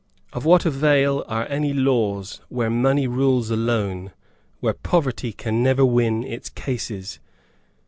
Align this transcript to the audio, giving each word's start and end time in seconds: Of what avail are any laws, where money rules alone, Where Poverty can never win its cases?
Of 0.33 0.45
what 0.45 0.65
avail 0.65 1.23
are 1.27 1.45
any 1.47 1.73
laws, 1.73 2.41
where 2.49 2.71
money 2.71 3.05
rules 3.05 3.51
alone, 3.51 4.09
Where 4.59 4.73
Poverty 4.73 5.31
can 5.31 5.61
never 5.61 5.85
win 5.85 6.23
its 6.23 6.49
cases? 6.49 7.19